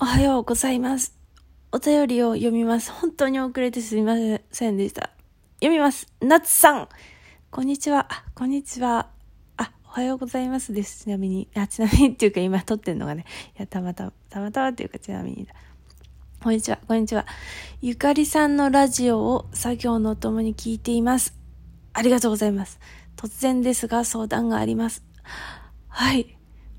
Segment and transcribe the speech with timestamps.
[0.00, 1.18] おはようございます。
[1.72, 2.92] お便りを読みます。
[2.92, 4.14] 本当に遅れてすみま
[4.52, 5.10] せんでした。
[5.56, 6.06] 読みます。
[6.20, 6.88] なつさん。
[7.50, 8.06] こんにちは。
[8.08, 9.08] あ、こんにちは。
[9.56, 11.02] あ、おはようございますです。
[11.02, 11.48] ちなみに。
[11.56, 13.24] あ、ちなみにっていうか今撮ってんのがね。
[13.56, 15.52] いや、たまたま、たまたまっていうかちなみにだ。
[16.44, 16.78] こんにちは。
[16.86, 17.26] こんにちは。
[17.82, 21.36] ゆかりさんのラジオを作業のともに聞いています。
[21.92, 22.78] ありがとうございます。
[23.16, 25.02] 突然ですが相談があります。
[25.88, 26.37] はい。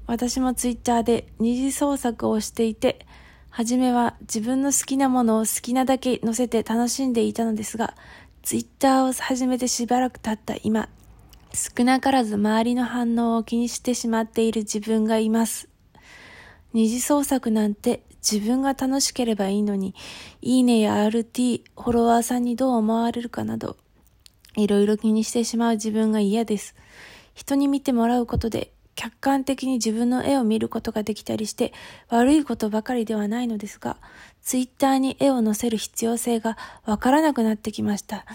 [0.09, 3.05] 私もツイッターで二次創作をしていて、
[3.51, 7.93] はじめは自分の好きなものを好きなだけ載せて楽しんでいたのですが、
[8.41, 10.89] ツイッターを始めてしばらく経った今、
[11.53, 15.69] 少なからず周りの反応を気にしてしまっている自分がいます。
[16.73, 19.93] 二次創作なんて自分が楽しければいいのに、
[20.41, 23.77] いいねや RT、フォロワーさんにどう思われるかなど、
[24.55, 26.73] いろいろ気にしてしまう自分が嫌です。
[27.35, 31.71] 人に見てもらうことで客観的に自分の絵を見ることができたりして
[32.09, 33.95] 悪いことばかりではないのですが、
[34.41, 38.25] ツイッターに絵を載せる必要性がわからなくなってきました。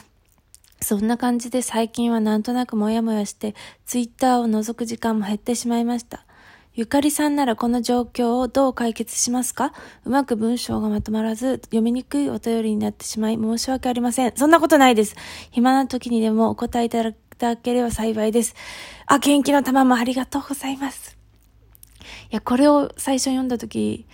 [0.80, 6.24] そんな感じで最近はなんとなくモヤモヤしてツイッターを覗く時間も減ってしまいました。
[6.76, 9.72] ゆかりさんならこの状況をどう解決しますか？
[10.04, 14.32] うまく文章がまとまらず読みにくいお便りになってしまい申し訳ありません。
[14.34, 15.14] そんなことないです。
[15.52, 18.54] 暇な時にでもお答えいただただければ幸いです。
[19.06, 21.16] あ、元気の玉もありがとうございます。
[22.30, 24.06] いや、これを最初読んだ時、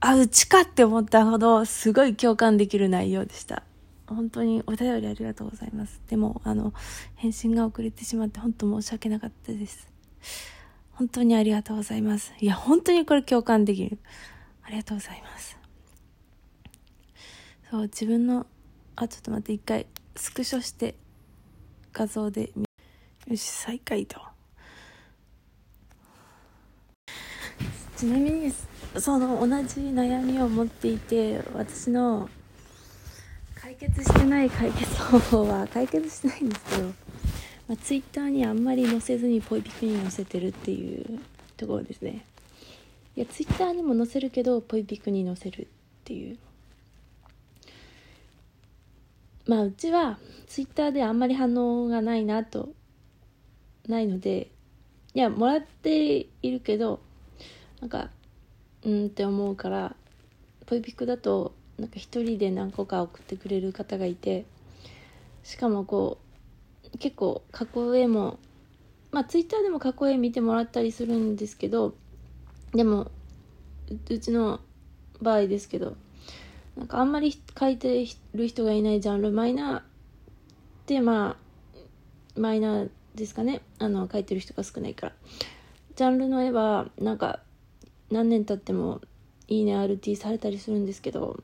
[0.00, 3.62] あ、うちかって思ったほど、すごい共感できる内容でした。
[4.06, 6.00] 本当にお便りありがとうございます。
[6.08, 6.72] でも、あの、
[7.16, 9.88] 返信が遅れてしまって本当申し訳なかったです。
[10.92, 12.32] 本当にありがとうございます。
[12.40, 13.98] いや、本当にこれ共感できる。
[14.62, 15.58] ありがとうございます。
[17.70, 18.46] そう、自分の、
[18.96, 20.96] あ、ちょっと待って、一回、スクショして、
[21.98, 22.52] 画像で、
[23.26, 24.20] よし、再開と。
[27.96, 28.52] ちなみに、
[28.96, 32.30] その同じ悩みを持っていて、私の
[33.60, 36.92] 解決してない解決方法は解決してないんですけど、ま
[37.70, 41.18] あ、ツイッターにあんまり載せずにポイピクに載せてるっていう
[41.56, 42.24] ところですね。
[43.16, 45.66] いやツイッターにも載せるけどポイピクに載せるっ
[46.04, 46.38] ていう。
[49.48, 52.68] まあうちはツイッターであんまり反応がないなと
[53.88, 54.50] ないので
[55.14, 57.00] いやもらっているけど
[57.80, 58.10] なんか
[58.84, 59.96] うんって思うから
[60.66, 64.44] ポイピクだとなんか一人で何個か送ってくれる方がいて
[65.42, 66.18] しかもこ
[66.94, 68.38] う結構加工絵も
[69.12, 71.94] まあツイッターでも加工絵見てもらったりするんですけど
[72.74, 73.10] でも
[74.10, 74.60] うちの
[75.22, 75.96] 場合ですけど
[76.78, 79.82] なんかあんまり描いてる人がいないジャンルマイナーっ
[80.86, 81.36] てま
[82.36, 83.60] あマイナーですかね。
[83.78, 85.12] あの描いてる人が少ないから。
[85.96, 87.40] ジャンルの絵はなんか
[88.10, 89.00] 何年経っても
[89.48, 91.42] いいね RT されたりするんですけど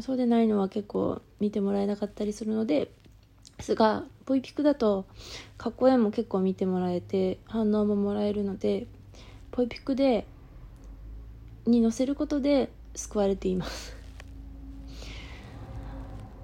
[0.00, 2.90] そうでないのは結構見てもらえなかったりするので
[3.56, 5.06] ですがポイピクだと
[5.56, 8.86] 過去絵も結構見てもらえて反応ももらえるので
[9.52, 10.26] ポイピクで
[11.66, 13.96] に載せることで救われています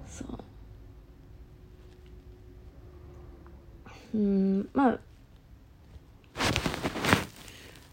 [0.07, 0.23] そ
[4.13, 4.69] うん。
[4.73, 4.99] まあ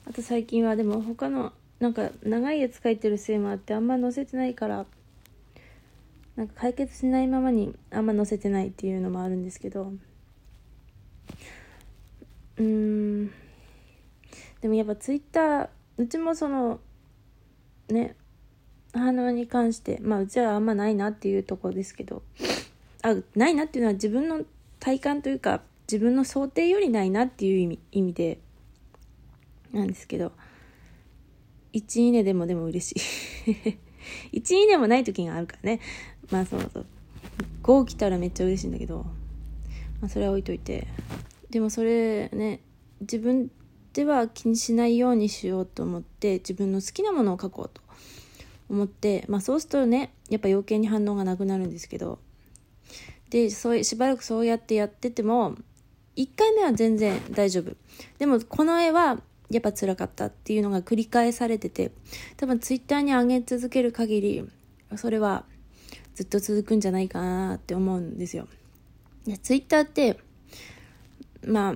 [0.08, 4.86] あと最近はでも他のなんか長いやつ描いてるせいもあってあんま載せてないから
[6.36, 9.92] なんか解決しないままにあんま載せてないっていうのもあるんですけど。
[12.56, 13.26] うん。
[14.60, 15.68] でもやっぱツイッター
[15.98, 16.80] うちもその
[17.88, 18.16] ね
[18.92, 22.22] 反応に関してまあうちはあんまないなっていうところですけど。
[23.02, 24.44] あないなっていうのは自分の
[24.80, 25.60] 体感というか
[25.90, 28.38] 自分の想定よりないなっていう意味意味で
[29.72, 30.32] なんですけど
[31.72, 32.92] 1いいねでもでも嬉し
[33.50, 33.78] い。
[34.32, 35.80] 1いいねもない時があるからね。
[36.30, 36.86] まあそうそう。
[37.62, 39.04] 5来たらめっちゃ嬉しいんだけど、
[40.00, 40.86] まあ、それは置いといて。
[41.50, 42.60] でもそれね
[43.00, 43.50] 自分
[43.92, 47.80] では気にしないようにしようと思って自分の好きなものを書こうと
[48.68, 52.18] 思ってまあそうするとねやっぱ余計に反応がなくなるんですけど。
[53.30, 55.54] でそうしばらくそうやってやってても
[56.18, 57.76] 1回目は全然大丈夫
[58.18, 59.18] でもこの絵は
[59.50, 61.92] やっぱ辛かったっていうのが繰り返されてて
[62.36, 64.48] 多分ツイッターに上げ続ける限り
[64.96, 65.44] それは
[66.14, 68.48] ずっと続くんじゃないかなって思うんですよ。
[69.24, 70.18] でツイッターって
[71.46, 71.74] まあ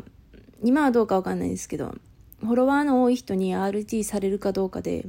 [0.63, 1.95] 今はどうかわかんないですけど
[2.41, 5.07] フォロワーの多い人に RT されるかどうかで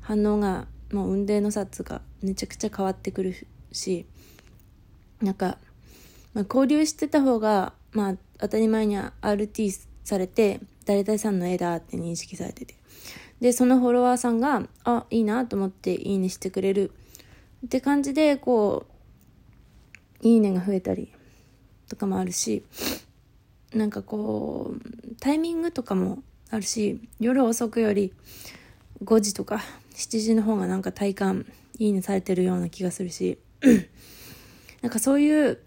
[0.00, 3.34] 反応がもう運命の差つがめちゃくちゃ変わってくる
[3.72, 4.06] し
[5.20, 5.58] なんか、
[6.32, 12.74] まあ、交流してた方がまあ当たり前に RT されて誰々さんの絵だって認識されてて。
[13.40, 16.90] でそのフォロワーさんがあいいなと思っていいねしてくれる。
[17.66, 18.86] って感じでこ
[20.22, 21.12] ういいねが増えたり
[21.88, 22.64] とかもあるし
[23.72, 28.12] なんかこうタイミングとかもあるし夜遅くより
[29.04, 29.60] 5時とか
[29.94, 31.46] 7時の方がなんか体感
[31.78, 33.38] いいねされてるような気がするし。
[34.82, 35.58] なんかそういう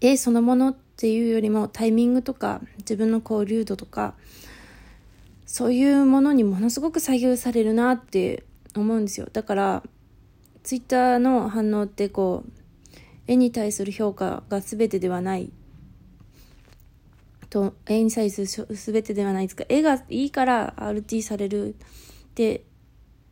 [0.00, 4.14] 絵そのものっていうよりもタイミングとか自分の交流度とか
[5.46, 8.44] そういうものにものすごく左右されるなって
[8.76, 9.28] 思うんですよ。
[9.32, 9.82] だから
[10.62, 12.50] ツイッターの反応ってこう
[13.26, 15.50] 絵に対する評価が全てではない。
[17.50, 19.64] と絵に対する全てではないですか。
[19.68, 21.74] 絵がいいから RT されるっ
[22.36, 22.62] て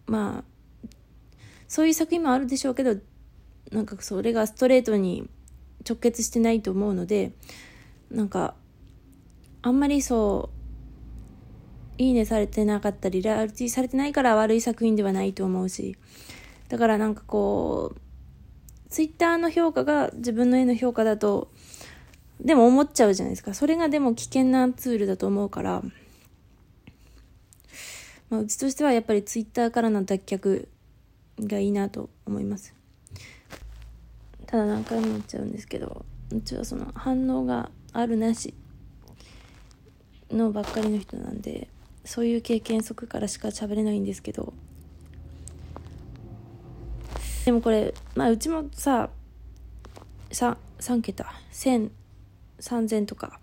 [0.09, 0.89] まあ
[1.69, 2.97] そういう作品もあるでしょうけど
[3.71, 5.31] なんかそれがストレートに
[5.89, 7.33] 直結してないと思うので
[8.11, 8.55] なんか
[9.63, 10.51] あんまりそ
[11.99, 15.97] ういいねされてなかったりラリティされてないから悪い作品ではないと思うし
[16.69, 18.01] だからなんかこう
[18.89, 21.51] ツイッターの評価が自分の絵の評価だと
[22.41, 23.53] でも思っちゃうじゃないですか。
[23.53, 25.83] それがでも危険なツールだと思うから
[28.31, 30.69] まあ、うちとしてはやっぱりツイッターからの脱却
[31.41, 32.80] がいいなと思います。
[34.51, 38.55] ただ何回も言っちゃうんですけどうちはその反応があるなし
[40.31, 41.69] のばっかりの人なんで
[42.05, 44.53] そういう経験則からしか喋れないんですけど。
[47.45, 49.09] でもこれまあうちもさ
[50.31, 51.33] 3, 3桁。
[51.53, 51.91] 1000
[52.61, 53.41] 3000とか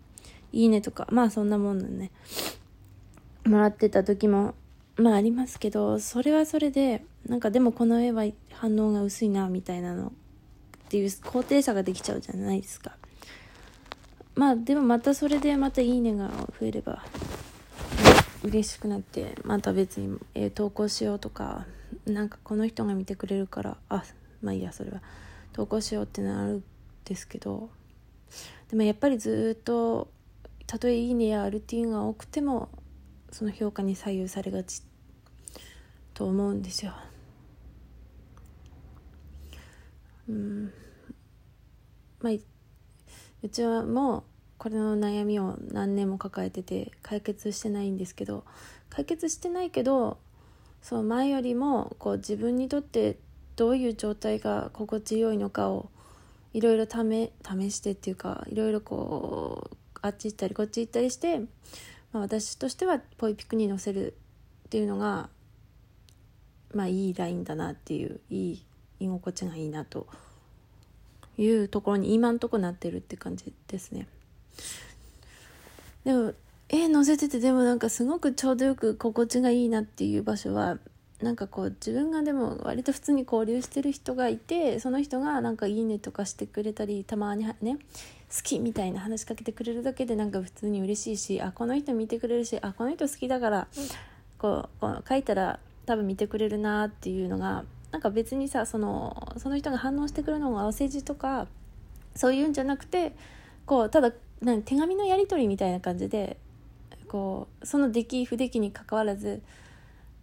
[0.53, 2.11] いいねとかまあそんなもんなんね
[3.45, 4.53] もらってた時も
[4.95, 10.13] まあありますけどそれはそれでなんかでもこの絵は反応が薄いなみたいなの。
[10.87, 12.95] っていう高低差ができちゃうじゃないですか
[14.35, 16.29] まあでもまたそれでまたいいねが
[16.59, 17.03] 増えれば
[18.43, 21.65] 嬉しくなってまた別に、え投稿しようとか
[22.05, 24.03] なんかこの人が見てくれるからあ
[24.41, 25.01] まあいいやそれは
[25.51, 26.63] 投稿しようってなるん
[27.03, 27.69] ですけど
[28.69, 30.07] でもやっぱりずっと
[30.67, 32.69] たとえいいねやルーティンが多くても
[33.31, 34.83] その評価に左右されがち
[36.13, 36.93] と思うんですよ。
[40.27, 40.73] うん。
[42.21, 42.33] まあ
[43.43, 44.23] うちはもう
[44.57, 48.43] これの悩みを何年も抱えてて解決してないんですけど
[48.89, 50.17] 解決してないけど
[50.81, 53.19] そう前よりもこう自分にとって
[53.55, 55.91] どういう状態が心地よいのかを
[56.53, 61.41] いろいろ試してっていうかいろいろこうあっち行ったりこっち行ったりして
[62.13, 64.13] まあ、私としてはポイピクに載せる
[64.65, 65.29] っていうのが
[66.73, 68.65] まあいいラインだなっていういい
[68.99, 70.07] 居心地がいいなと
[71.37, 74.07] いうところに今んとこなってるって感じですね。
[76.03, 76.33] でも
[76.69, 80.77] 絵載せててでもなんかすごくちょうどよく心地がいいなっていう場所は
[81.21, 87.79] なんかこう自分がでも割と普通に交流してる人がいてその人がなんか「いいね」とかしてくれたりたまにね
[88.29, 93.67] 好きみたいな話しかけてくれるだけでなんか普通に嬉しいしあこの人見てくれるしあこの人好きだから
[94.37, 97.63] こうこう書いたら多分見てくれるなっていうのが
[97.97, 101.47] なんか別にさそのその人が反応してくるのがお世辞とか
[102.15, 103.15] そういうんじゃなくて
[103.65, 106.37] こうただ何手紙のやり取りみたいな感じで
[107.07, 109.41] こうその出来不出来にかかわらず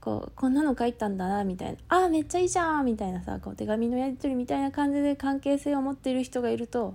[0.01, 6.95] こうこんなの書いたんだなみたいなあめっちゃいいじゃんみたいなさこう手紙のやり取りみたいな感じで関係性を持っている人がいると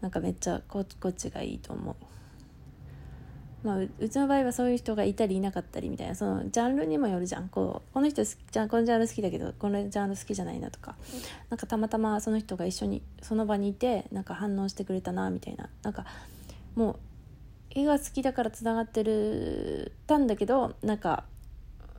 [0.00, 1.96] なんかめっちゃここっちがいいと思う。
[3.64, 7.48] まあ、うちの場合はそういう人がいたりいなかったりみたいなそのジャンルにもよるじゃん。
[7.48, 10.94] こうこの人好きじゃんこのジャンル好きだけどこのジャンル好きじゃないなとか。
[11.48, 15.70] なんかたまたまその人が一緒にその場にいてなんか反応してくれたなみたいな。
[15.82, 16.04] なんか
[16.74, 16.96] もう
[17.70, 21.24] 絵が好きだからつながってるたんだけどなんか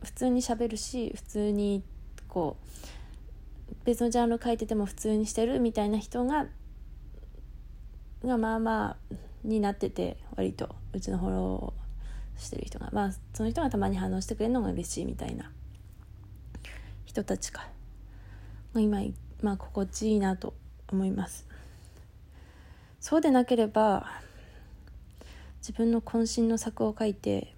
[0.03, 1.83] 普通にしゃべるし普通に
[2.27, 6.45] こう別のジャンル書いてても普通にしてるみたいな人が
[8.23, 12.89] がまあまあになってて割とうちのフォローしてる人が。
[12.91, 15.51] まあその人がたまに反応してくれるのが嬉しいみたいな
[17.05, 17.67] 人たちか。
[18.75, 18.99] 今
[19.41, 20.53] まあ心地いいなと
[20.91, 21.47] 思います。
[22.99, 24.07] そうでなければ
[25.59, 27.55] 自分の渾身の作を書いて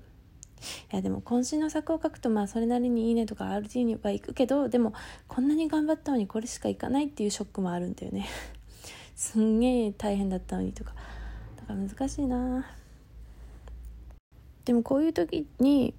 [0.92, 4.94] いやでも渾身の作を書くとまあそれなりにいいねとか RT にはいくけどでも
[5.28, 8.28] こんなに頑張ったのにこれしかいかないっていうショックもあるんだよね。
[9.16, 10.94] すんげえ大変だったのにとか。
[11.68, 12.66] か難しいな。
[14.66, 15.94] でもこういう時に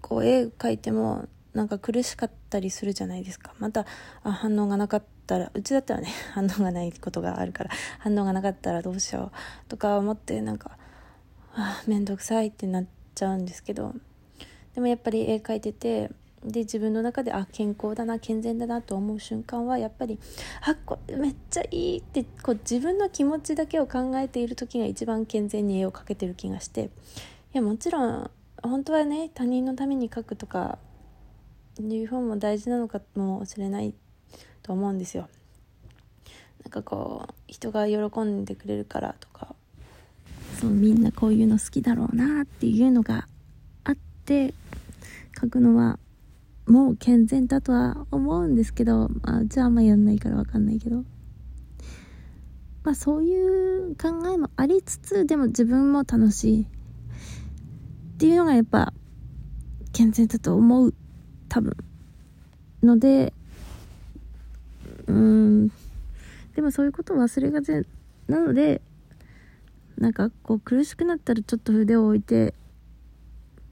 [0.00, 3.54] こう絵描いてもなんか苦しかったりするじゃないですか。
[3.58, 3.86] また
[4.22, 10.78] あ反応がなかったらうちだったらね 反応がないことがあるから反応がなかったらどうしようとか思ってなんか
[11.54, 13.94] あ面倒くさいってなっちゃうんですけど。
[14.74, 16.10] でもやっぱり絵描いてて
[16.46, 20.18] で自分の中であ健康だな健全だなと思う瞬間はやっぱり
[20.62, 26.88] あこれめっちゃいいってこう自分の気持ちだけを考えている時が一番健全に絵を描けてる気がしてい
[27.54, 28.30] やもちろん
[28.62, 30.78] 本当はね他人のために描くとか
[31.80, 33.92] いう方も大事なのかもしれない
[34.62, 35.28] と思うんですよ。
[36.64, 39.54] なんかこう人が喜んでくれるからとか
[40.60, 43.28] そうみんなこういうの好きだろうなっていうのが
[43.84, 44.52] あって
[45.40, 46.00] 書くのは
[46.66, 51.04] もう健全だとは思うんですけど、まあ、じゃああんまやんないからわかんないけど。
[52.82, 56.66] まあそういう考えもありつつでも自分も楽しいっ
[58.18, 58.92] ていうのがやっぱ
[59.92, 60.94] 健全だと思う
[61.48, 61.76] 多分。
[62.84, 63.32] ので
[65.08, 65.68] うん。
[66.54, 67.72] でもそういうことを忘れがち
[68.28, 68.80] なので
[69.98, 72.54] なんかこう苦しくなったらちょっと筆を置いて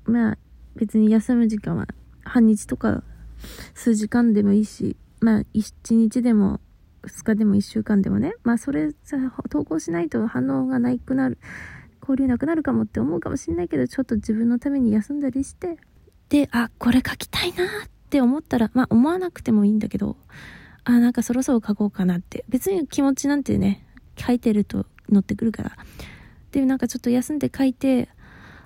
[0.07, 0.39] まあ
[0.75, 1.87] 別に休む時間は
[2.25, 3.03] 半日とか
[3.75, 6.61] 数時間でもいいしまあ1日でも
[7.03, 8.35] 2日でも1週間でもね。
[8.45, 8.93] まあそれ
[9.51, 11.39] 投稿しないと反応がなくなる
[12.01, 15.79] 交流なくなるかもって思うかもしれないけどちょっと自分のために休んだりして
[16.29, 17.69] であこれ書きたいなっ
[18.11, 20.17] て思ったらまあ思わなくてもいいんだけど
[20.85, 22.45] あなんかそろそろ書こうかなって。
[22.49, 25.77] 別に気持ちなんてね書いてると乗ってくるから。
[26.53, 28.09] でなんかちょっと休んで書いて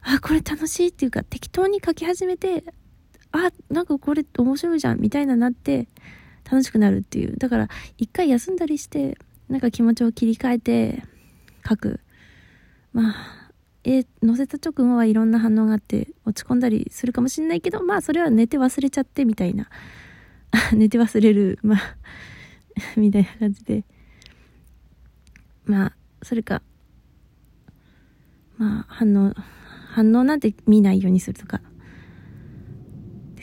[0.02, 2.64] あこれ楽しいっていうか適当に書き始めて
[3.32, 5.88] あなんかこれ面白いじゃんみたいななって
[6.50, 7.37] 楽しくなるっていう。
[7.37, 7.68] だから
[7.99, 9.18] 一回休んだりして
[9.49, 11.02] なんか気持ちを切り替えて
[11.68, 12.00] 書く。
[12.92, 13.14] まあ
[13.85, 19.68] え載せた直後はいろんな反応があって落ち込んだりするかもしんないけどまあそれは寝て忘れちゃってみたいな。
[20.73, 21.97] 寝て忘れるまあ
[22.97, 23.85] みたいな感じで。
[25.64, 26.62] まあそれか
[28.56, 29.35] まあ反応
[29.90, 31.61] 反応なんて見ないようにするとか。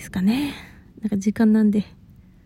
[0.05, 0.53] ですかね。
[1.01, 1.83] なんか時間なんで。